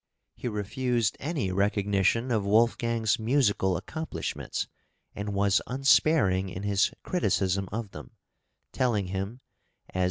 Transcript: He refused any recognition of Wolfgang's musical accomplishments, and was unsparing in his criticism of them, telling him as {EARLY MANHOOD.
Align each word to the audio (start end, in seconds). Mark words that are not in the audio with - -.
He 0.33 0.47
refused 0.47 1.15
any 1.19 1.51
recognition 1.51 2.31
of 2.31 2.43
Wolfgang's 2.43 3.19
musical 3.19 3.77
accomplishments, 3.77 4.67
and 5.13 5.31
was 5.35 5.61
unsparing 5.67 6.49
in 6.49 6.63
his 6.63 6.91
criticism 7.03 7.69
of 7.71 7.91
them, 7.91 8.15
telling 8.71 9.09
him 9.09 9.13
as 9.19 9.19
{EARLY 9.19 9.93
MANHOOD. 9.93 9.99